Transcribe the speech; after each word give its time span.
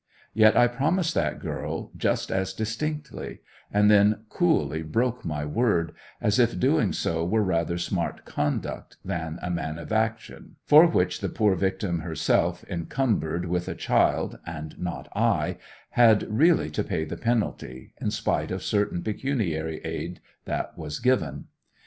Yet 0.33 0.57
I 0.57 0.65
promised 0.67 1.13
that 1.13 1.37
girl 1.39 1.91
just 1.95 2.31
as 2.31 2.53
distinctly; 2.53 3.41
and 3.71 3.87
then 3.91 4.23
coolly 4.29 4.81
broke 4.81 5.23
my 5.23 5.45
word, 5.45 5.91
as 6.19 6.39
if 6.39 6.59
doing 6.59 6.91
so 6.91 7.23
were 7.23 7.43
rather 7.43 7.77
smart 7.77 8.25
conduct 8.25 8.97
than 9.05 9.37
a 9.43 9.51
mean 9.51 9.77
action, 9.91 10.55
for 10.65 10.87
which 10.87 11.19
the 11.21 11.29
poor 11.29 11.53
victim 11.53 11.99
herself, 11.99 12.65
encumbered 12.67 13.45
with 13.45 13.67
a 13.67 13.75
child, 13.75 14.39
and 14.43 14.75
not 14.79 15.07
I, 15.15 15.57
had 15.91 16.23
really 16.35 16.71
to 16.71 16.83
pay 16.83 17.05
the 17.05 17.15
penalty, 17.15 17.93
in 18.01 18.09
spite 18.09 18.49
of 18.49 18.63
certain 18.63 19.03
pecuniary 19.03 19.81
aid 19.85 20.19
that 20.45 20.75
was 20.75 20.97
given. 20.99 21.45